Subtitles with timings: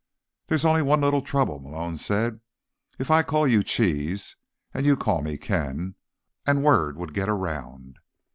[0.47, 2.39] "There's only one little trouble," Malone said.
[2.97, 4.35] "If I called you Cheese,
[4.73, 5.93] you'd call me Ken.
[6.43, 7.99] And word would get around."